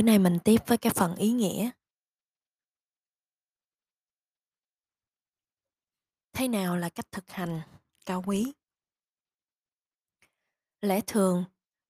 Bữa 0.00 0.04
nay 0.04 0.18
mình 0.18 0.38
tiếp 0.44 0.58
với 0.66 0.78
cái 0.78 0.92
phần 0.96 1.14
ý 1.16 1.30
nghĩa. 1.30 1.70
Thế 6.32 6.48
nào 6.48 6.76
là 6.76 6.88
cách 6.88 7.12
thực 7.12 7.30
hành 7.30 7.60
cao 8.06 8.22
quý? 8.26 8.52
Lẽ 10.80 11.00
thường, 11.06 11.44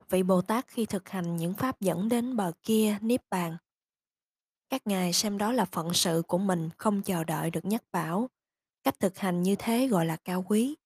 vị 0.08 0.22
Bồ 0.22 0.42
Tát 0.42 0.68
khi 0.68 0.86
thực 0.86 1.08
hành 1.08 1.36
những 1.36 1.54
pháp 1.54 1.80
dẫn 1.80 2.08
đến 2.08 2.36
bờ 2.36 2.52
kia 2.62 2.98
niết 3.00 3.20
bàn, 3.30 3.56
các 4.68 4.86
ngài 4.86 5.12
xem 5.12 5.38
đó 5.38 5.52
là 5.52 5.64
phận 5.64 5.94
sự 5.94 6.22
của 6.28 6.38
mình 6.38 6.70
không 6.76 7.02
chờ 7.02 7.24
đợi 7.24 7.50
được 7.50 7.64
nhắc 7.64 7.82
bảo. 7.92 8.30
Cách 8.82 9.00
thực 9.00 9.18
hành 9.18 9.42
như 9.42 9.56
thế 9.58 9.86
gọi 9.86 10.06
là 10.06 10.16
cao 10.16 10.44
quý. 10.48 10.76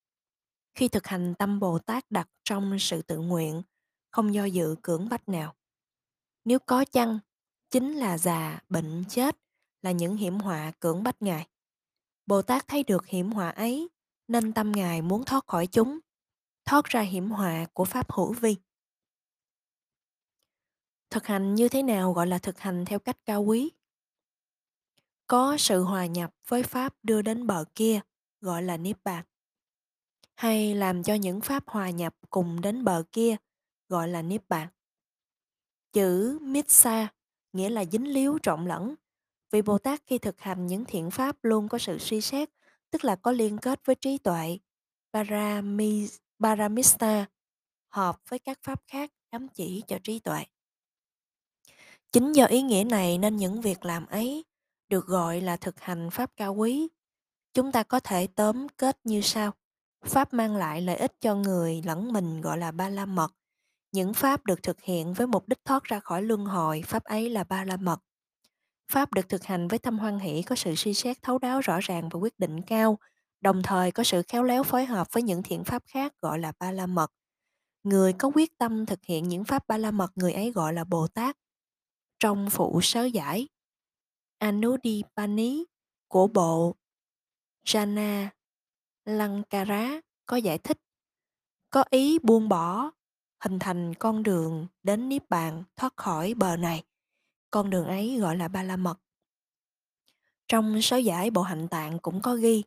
Khi 0.74 0.88
thực 0.88 1.06
hành 1.06 1.34
tâm 1.38 1.60
Bồ 1.60 1.78
Tát 1.78 2.10
đặt 2.10 2.28
trong 2.44 2.78
sự 2.78 3.02
tự 3.02 3.18
nguyện, 3.18 3.62
không 4.10 4.34
do 4.34 4.44
dự 4.44 4.76
cưỡng 4.82 5.08
bách 5.08 5.28
nào. 5.28 5.54
Nếu 6.44 6.58
có 6.58 6.84
chăng, 6.84 7.18
chính 7.70 7.92
là 7.92 8.18
già, 8.18 8.60
bệnh, 8.68 9.04
chết 9.08 9.36
là 9.82 9.90
những 9.90 10.16
hiểm 10.16 10.38
họa 10.38 10.72
cưỡng 10.80 11.02
bách 11.02 11.22
ngài. 11.22 11.48
Bồ 12.26 12.42
Tát 12.42 12.68
thấy 12.68 12.82
được 12.82 13.06
hiểm 13.06 13.32
họa 13.32 13.50
ấy, 13.50 13.88
nên 14.28 14.52
tâm 14.52 14.72
Ngài 14.72 15.02
muốn 15.02 15.24
thoát 15.24 15.46
khỏi 15.46 15.66
chúng, 15.66 15.98
thoát 16.64 16.84
ra 16.84 17.00
hiểm 17.00 17.30
họa 17.30 17.66
của 17.72 17.84
Pháp 17.84 18.12
hữu 18.12 18.32
vi. 18.32 18.56
Thực 21.10 21.26
hành 21.26 21.54
như 21.54 21.68
thế 21.68 21.82
nào 21.82 22.12
gọi 22.12 22.26
là 22.26 22.38
thực 22.38 22.58
hành 22.58 22.84
theo 22.84 22.98
cách 22.98 23.18
cao 23.24 23.42
quý? 23.42 23.70
Có 25.26 25.56
sự 25.58 25.82
hòa 25.82 26.06
nhập 26.06 26.34
với 26.48 26.62
Pháp 26.62 26.94
đưa 27.02 27.22
đến 27.22 27.46
bờ 27.46 27.64
kia, 27.74 28.00
gọi 28.40 28.62
là 28.62 28.76
Niết 28.76 29.04
Bàn. 29.04 29.24
Hay 30.34 30.74
làm 30.74 31.02
cho 31.02 31.14
những 31.14 31.40
Pháp 31.40 31.68
hòa 31.68 31.90
nhập 31.90 32.16
cùng 32.30 32.60
đến 32.60 32.84
bờ 32.84 33.04
kia, 33.12 33.36
gọi 33.88 34.08
là 34.08 34.22
Niết 34.22 34.48
Bàn. 34.48 34.68
Chữ 35.94 36.38
Mitsa 36.42 37.08
nghĩa 37.52 37.70
là 37.70 37.84
dính 37.84 38.12
líu 38.12 38.38
trộn 38.42 38.64
lẫn. 38.64 38.94
Vì 39.50 39.62
Bồ 39.62 39.78
Tát 39.78 40.00
khi 40.06 40.18
thực 40.18 40.40
hành 40.40 40.66
những 40.66 40.84
thiện 40.84 41.10
Pháp 41.10 41.36
luôn 41.42 41.68
có 41.68 41.78
sự 41.78 41.98
suy 41.98 42.20
xét 42.20 42.50
tức 42.90 43.04
là 43.04 43.16
có 43.16 43.32
liên 43.32 43.58
kết 43.58 43.80
với 43.84 43.94
trí 43.94 44.18
tuệ, 44.18 44.58
Paramista, 46.40 47.26
hợp 47.88 48.16
với 48.28 48.38
các 48.38 48.58
pháp 48.62 48.82
khác 48.86 49.10
ám 49.30 49.48
chỉ 49.48 49.82
cho 49.86 49.98
trí 50.04 50.18
tuệ. 50.18 50.44
Chính 52.12 52.32
do 52.32 52.44
ý 52.44 52.62
nghĩa 52.62 52.84
này 52.84 53.18
nên 53.18 53.36
những 53.36 53.60
việc 53.60 53.84
làm 53.84 54.06
ấy 54.06 54.44
được 54.88 55.06
gọi 55.06 55.40
là 55.40 55.56
thực 55.56 55.80
hành 55.80 56.10
pháp 56.10 56.30
cao 56.36 56.54
quý. 56.54 56.88
Chúng 57.54 57.72
ta 57.72 57.82
có 57.82 58.00
thể 58.00 58.26
tóm 58.26 58.66
kết 58.68 58.98
như 59.04 59.20
sau. 59.20 59.52
Pháp 60.04 60.34
mang 60.34 60.56
lại 60.56 60.80
lợi 60.80 60.96
ích 60.96 61.20
cho 61.20 61.34
người 61.34 61.82
lẫn 61.84 62.12
mình 62.12 62.40
gọi 62.40 62.58
là 62.58 62.72
ba 62.72 62.88
la 62.88 63.06
mật. 63.06 63.32
Những 63.94 64.14
pháp 64.14 64.46
được 64.46 64.62
thực 64.62 64.80
hiện 64.80 65.12
với 65.12 65.26
mục 65.26 65.48
đích 65.48 65.64
thoát 65.64 65.84
ra 65.84 66.00
khỏi 66.00 66.22
luân 66.22 66.44
hồi, 66.44 66.82
pháp 66.86 67.04
ấy 67.04 67.30
là 67.30 67.44
ba 67.44 67.64
la 67.64 67.76
mật. 67.76 68.00
Pháp 68.92 69.12
được 69.12 69.28
thực 69.28 69.44
hành 69.44 69.68
với 69.68 69.78
tâm 69.78 69.98
hoan 69.98 70.18
hỷ 70.18 70.42
có 70.42 70.56
sự 70.56 70.74
suy 70.74 70.94
xét 70.94 71.22
thấu 71.22 71.38
đáo 71.38 71.60
rõ 71.60 71.80
ràng 71.80 72.08
và 72.08 72.18
quyết 72.20 72.38
định 72.38 72.62
cao, 72.62 72.98
đồng 73.40 73.62
thời 73.62 73.92
có 73.92 74.04
sự 74.04 74.22
khéo 74.28 74.42
léo 74.42 74.62
phối 74.62 74.84
hợp 74.84 75.06
với 75.12 75.22
những 75.22 75.42
thiện 75.42 75.64
pháp 75.64 75.82
khác 75.86 76.12
gọi 76.20 76.38
là 76.38 76.52
ba 76.58 76.70
la 76.72 76.86
mật. 76.86 77.12
Người 77.82 78.12
có 78.12 78.30
quyết 78.34 78.58
tâm 78.58 78.86
thực 78.86 79.04
hiện 79.04 79.28
những 79.28 79.44
pháp 79.44 79.68
ba 79.68 79.78
la 79.78 79.90
mật 79.90 80.10
người 80.14 80.32
ấy 80.32 80.52
gọi 80.52 80.72
là 80.72 80.84
Bồ 80.84 81.08
Tát. 81.08 81.36
Trong 82.18 82.50
phụ 82.50 82.80
sớ 82.82 83.04
giải, 83.04 83.48
Anudipani 84.38 85.64
của 86.08 86.26
bộ 86.26 86.76
Jana 87.66 88.28
Lankara 89.04 90.00
có 90.26 90.36
giải 90.36 90.58
thích 90.58 90.78
có 91.70 91.84
ý 91.90 92.18
buông 92.18 92.48
bỏ 92.48 92.90
hình 93.44 93.58
thành 93.58 93.94
con 93.94 94.22
đường 94.22 94.66
đến 94.82 95.08
niết 95.08 95.30
bàn 95.30 95.64
thoát 95.76 95.96
khỏi 95.96 96.34
bờ 96.34 96.56
này 96.56 96.82
con 97.50 97.70
đường 97.70 97.86
ấy 97.86 98.18
gọi 98.20 98.36
là 98.36 98.48
ba 98.48 98.62
la 98.62 98.76
mật. 98.76 99.00
Trong 100.48 100.82
sáu 100.82 101.00
giải 101.00 101.30
bộ 101.30 101.42
hạnh 101.42 101.68
tạng 101.68 101.98
cũng 101.98 102.22
có 102.22 102.34
ghi 102.34 102.62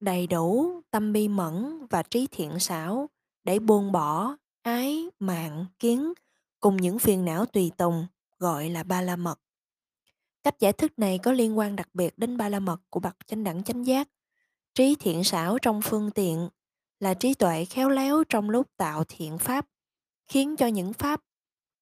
đầy 0.00 0.26
đủ 0.26 0.80
tâm 0.90 1.12
bi 1.12 1.28
mẫn 1.28 1.86
và 1.90 2.02
trí 2.02 2.26
thiện 2.30 2.58
xảo 2.58 3.08
để 3.44 3.58
buông 3.58 3.92
bỏ 3.92 4.36
ái, 4.62 5.06
mạng, 5.18 5.66
kiến 5.78 6.12
cùng 6.60 6.76
những 6.76 6.98
phiền 6.98 7.24
não 7.24 7.46
tùy 7.46 7.72
tùng 7.76 8.06
gọi 8.38 8.70
là 8.70 8.82
ba 8.82 9.02
la 9.02 9.16
mật. 9.16 9.40
Cách 10.42 10.58
giải 10.58 10.72
thích 10.72 10.92
này 10.98 11.18
có 11.18 11.32
liên 11.32 11.58
quan 11.58 11.76
đặc 11.76 11.88
biệt 11.94 12.18
đến 12.18 12.36
ba 12.36 12.48
la 12.48 12.60
mật 12.60 12.80
của 12.90 13.00
bậc 13.00 13.16
chánh 13.26 13.44
đẳng 13.44 13.64
chánh 13.64 13.86
giác. 13.86 14.08
Trí 14.74 14.94
thiện 14.94 15.24
xảo 15.24 15.58
trong 15.58 15.82
phương 15.82 16.10
tiện 16.10 16.48
là 17.00 17.14
trí 17.14 17.34
tuệ 17.34 17.64
khéo 17.64 17.88
léo 17.88 18.24
trong 18.28 18.50
lúc 18.50 18.66
tạo 18.76 19.04
thiện 19.08 19.38
pháp, 19.38 19.66
khiến 20.28 20.56
cho 20.56 20.66
những 20.66 20.92
pháp 20.92 21.20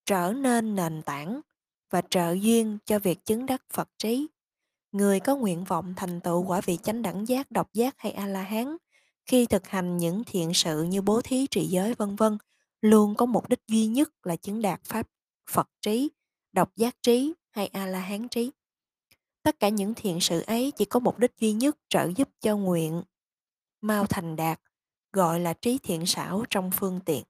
trở 0.07 0.33
nên 0.33 0.75
nền 0.75 1.03
tảng 1.03 1.41
và 1.91 2.03
trợ 2.11 2.33
duyên 2.33 2.79
cho 2.84 2.99
việc 2.99 3.25
chứng 3.25 3.47
đắc 3.47 3.62
Phật 3.73 3.89
trí. 3.99 4.27
Người 4.93 5.21
có 5.21 5.37
nguyện 5.37 5.65
vọng 5.65 5.95
thành 5.97 6.21
tựu 6.21 6.45
quả 6.47 6.61
vị 6.61 6.79
chánh 6.83 7.03
đẳng 7.03 7.29
giác, 7.29 7.51
độc 7.51 7.73
giác 7.73 7.95
hay 7.99 8.12
A-la-hán 8.12 8.77
khi 9.27 9.47
thực 9.47 9.69
hành 9.69 9.97
những 9.97 10.23
thiện 10.27 10.55
sự 10.55 10.83
như 10.83 11.03
bố 11.03 11.21
thí, 11.23 11.47
trì 11.51 11.67
giới 11.67 11.95
vân 11.95 12.17
vân 12.17 12.39
luôn 12.81 13.15
có 13.15 13.27
mục 13.27 13.49
đích 13.49 13.61
duy 13.67 13.87
nhất 13.87 14.27
là 14.27 14.37
chứng 14.37 14.63
đạt 14.63 14.81
pháp 14.84 15.09
Phật 15.51 15.69
trí, 15.81 16.11
độc 16.53 16.77
giác 16.77 16.97
trí 17.03 17.34
hay 17.51 17.67
A-la-hán 17.67 18.28
trí. 18.28 18.51
Tất 19.43 19.61
cả 19.61 19.69
những 19.69 19.95
thiện 19.95 20.21
sự 20.21 20.41
ấy 20.41 20.71
chỉ 20.71 20.84
có 20.84 21.01
mục 21.01 21.19
đích 21.19 21.33
duy 21.39 21.53
nhất 21.53 21.77
trợ 21.89 22.11
giúp 22.17 22.28
cho 22.41 22.57
nguyện 22.57 23.03
mau 23.81 24.07
thành 24.07 24.37
đạt, 24.37 24.61
gọi 25.13 25.41
là 25.41 25.53
trí 25.53 25.78
thiện 25.78 26.07
xảo 26.07 26.45
trong 26.51 26.71
phương 26.71 27.01
tiện. 27.05 27.25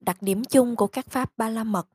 Đặc 0.00 0.22
điểm 0.22 0.44
chung 0.44 0.76
của 0.76 0.86
các 0.86 1.06
pháp 1.06 1.32
ba 1.36 1.48
la 1.48 1.64
mật 1.64 1.88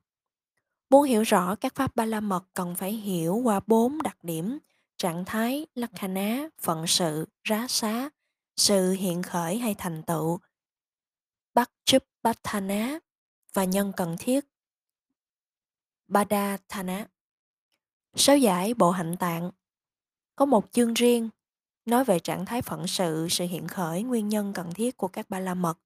Muốn 0.90 1.04
hiểu 1.04 1.22
rõ 1.22 1.56
các 1.56 1.76
pháp 1.76 1.96
ba 1.96 2.06
la 2.06 2.20
mật 2.20 2.46
cần 2.54 2.76
phải 2.76 2.92
hiểu 2.92 3.36
qua 3.36 3.60
bốn 3.68 4.02
đặc 4.02 4.18
điểm 4.24 4.60
trạng 4.98 5.26
thái, 5.26 5.66
lakkhana, 5.76 6.50
phận 6.62 6.88
sự, 6.88 7.28
rá 7.44 7.68
xá, 7.68 8.10
sự 8.56 8.92
hiện 8.92 9.24
khởi 9.24 9.58
hay 9.58 9.76
thành 9.78 10.04
tựu, 10.04 10.40
bắt 11.54 11.72
chúp 11.86 12.04
bhatthana 12.24 13.00
và 13.54 13.64
nhân 13.64 13.92
cần 13.98 14.16
thiết. 14.20 14.46
Badathana 16.08 17.08
Sáu 18.16 18.38
giải 18.38 18.74
Bộ 18.74 18.92
Hạnh 18.92 19.16
Tạng 19.20 19.52
có 20.36 20.46
một 20.46 20.72
chương 20.72 20.94
riêng 20.94 21.30
nói 21.86 22.04
về 22.06 22.20
trạng 22.20 22.46
thái 22.46 22.62
phận 22.62 22.88
sự, 22.88 23.28
sự 23.30 23.46
hiện 23.46 23.68
khởi, 23.68 24.04
nguyên 24.04 24.30
nhân 24.30 24.54
cần 24.54 24.74
thiết 24.74 24.98
của 24.98 25.08
các 25.08 25.30
ba 25.30 25.40
la 25.40 25.54
mật. 25.54 25.80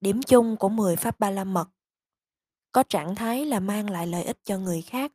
Điểm 0.00 0.22
chung 0.22 0.56
của 0.56 0.68
10 0.68 0.96
pháp 0.96 1.20
ba 1.20 1.30
la 1.30 1.44
mật 1.44 1.68
có 2.72 2.82
trạng 2.82 3.14
thái 3.14 3.44
là 3.44 3.60
mang 3.60 3.90
lại 3.90 4.06
lợi 4.06 4.24
ích 4.24 4.38
cho 4.44 4.58
người 4.58 4.82
khác, 4.82 5.12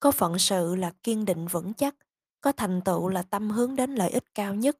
có 0.00 0.10
phận 0.10 0.38
sự 0.38 0.74
là 0.74 0.92
kiên 1.02 1.24
định 1.24 1.46
vững 1.46 1.74
chắc, 1.74 1.94
có 2.40 2.52
thành 2.52 2.80
tựu 2.84 3.08
là 3.08 3.22
tâm 3.22 3.50
hướng 3.50 3.76
đến 3.76 3.94
lợi 3.94 4.10
ích 4.10 4.24
cao 4.34 4.54
nhất, 4.54 4.78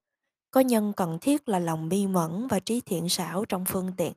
có 0.50 0.60
nhân 0.60 0.92
cần 0.96 1.18
thiết 1.20 1.48
là 1.48 1.58
lòng 1.58 1.88
bi 1.88 2.06
mẫn 2.06 2.46
và 2.46 2.60
trí 2.60 2.80
thiện 2.80 3.08
xảo 3.08 3.44
trong 3.44 3.64
phương 3.64 3.92
tiện. 3.96 4.12